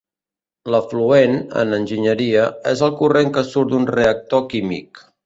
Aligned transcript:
L'efluent, 0.75 1.35
en 1.63 1.75
enginyeria, 1.77 2.45
és 2.71 2.81
el 2.87 2.95
corrent 3.03 3.31
que 3.37 3.45
surt 3.51 3.73
d'un 3.75 3.87
reactor 3.93 4.43
químic. 4.57 5.05